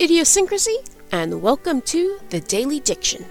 idiosyncrasy, 0.00 0.78
and 1.12 1.40
welcome 1.40 1.80
to 1.82 2.18
the 2.30 2.40
Daily 2.40 2.80
Diction. 2.80 3.24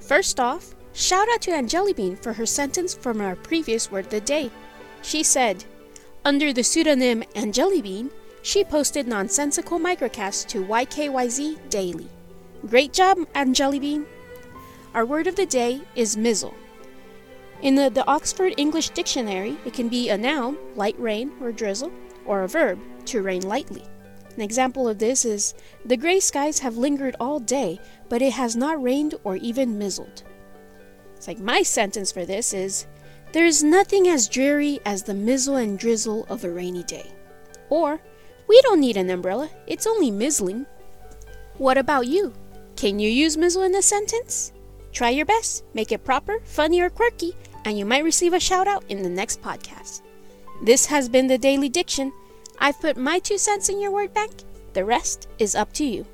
First 0.00 0.40
off, 0.40 0.74
shout 0.94 1.28
out 1.34 1.42
to 1.42 1.50
Angelibean 1.50 2.16
for 2.16 2.32
her 2.32 2.46
sentence 2.46 2.94
from 2.94 3.20
our 3.20 3.36
previous 3.36 3.92
word 3.92 4.06
of 4.06 4.10
the 4.12 4.22
day. 4.22 4.50
She 5.02 5.22
said, 5.22 5.66
under 6.24 6.54
the 6.54 6.64
pseudonym 6.64 7.22
Angelibean, 7.34 8.10
she 8.40 8.64
posted 8.64 9.08
nonsensical 9.08 9.78
microcasts 9.78 10.46
to 10.48 10.64
YKYZ 10.64 11.68
daily. 11.68 12.08
Great 12.66 12.94
job, 12.94 13.18
Angelibean! 13.34 14.06
Our 14.94 15.04
word 15.04 15.26
of 15.26 15.36
the 15.36 15.44
day 15.44 15.82
is 15.94 16.16
mizzle. 16.16 16.54
In 17.62 17.74
the, 17.74 17.90
the 17.90 18.06
Oxford 18.06 18.54
English 18.56 18.90
Dictionary, 18.90 19.58
it 19.66 19.74
can 19.74 19.88
be 19.88 20.08
a 20.08 20.16
noun, 20.16 20.56
light 20.76 20.98
rain 20.98 21.32
or 21.42 21.52
drizzle, 21.52 21.92
or 22.24 22.42
a 22.42 22.48
verb, 22.48 22.78
to 23.06 23.20
rain 23.20 23.42
lightly. 23.42 23.84
An 24.34 24.40
example 24.40 24.88
of 24.88 24.98
this 24.98 25.26
is 25.26 25.52
The 25.84 25.96
gray 25.96 26.20
skies 26.20 26.60
have 26.60 26.78
lingered 26.78 27.16
all 27.20 27.38
day, 27.38 27.78
but 28.08 28.22
it 28.22 28.32
has 28.32 28.56
not 28.56 28.82
rained 28.82 29.14
or 29.24 29.36
even 29.36 29.76
mizzled. 29.76 30.22
It's 31.16 31.28
like 31.28 31.38
my 31.38 31.62
sentence 31.62 32.10
for 32.10 32.24
this 32.24 32.54
is 32.54 32.86
There 33.32 33.44
is 33.44 33.62
nothing 33.62 34.08
as 34.08 34.26
dreary 34.26 34.80
as 34.86 35.02
the 35.02 35.12
mizzle 35.12 35.56
and 35.56 35.78
drizzle 35.78 36.24
of 36.30 36.44
a 36.44 36.50
rainy 36.50 36.84
day. 36.84 37.12
Or, 37.68 38.00
We 38.48 38.60
don't 38.62 38.80
need 38.80 38.96
an 38.96 39.10
umbrella, 39.10 39.50
it's 39.66 39.86
only 39.86 40.10
mizzling. 40.10 40.64
What 41.58 41.76
about 41.76 42.06
you? 42.06 42.32
Can 42.76 42.98
you 42.98 43.10
use 43.10 43.36
mizzle 43.36 43.62
in 43.64 43.74
a 43.74 43.82
sentence? 43.82 44.52
Try 44.92 45.10
your 45.10 45.26
best, 45.26 45.64
make 45.74 45.92
it 45.92 46.04
proper, 46.04 46.40
funny, 46.44 46.80
or 46.80 46.90
quirky, 46.90 47.34
and 47.64 47.78
you 47.78 47.84
might 47.84 48.04
receive 48.04 48.32
a 48.32 48.40
shout 48.40 48.66
out 48.66 48.84
in 48.88 49.02
the 49.02 49.08
next 49.08 49.42
podcast. 49.42 50.02
This 50.62 50.86
has 50.86 51.08
been 51.08 51.26
the 51.26 51.38
Daily 51.38 51.68
Diction. 51.68 52.12
I've 52.58 52.80
put 52.80 52.96
my 52.96 53.18
two 53.18 53.38
cents 53.38 53.68
in 53.68 53.80
your 53.80 53.90
word 53.90 54.12
bank. 54.12 54.32
The 54.72 54.84
rest 54.84 55.28
is 55.38 55.54
up 55.54 55.72
to 55.74 55.84
you. 55.84 56.06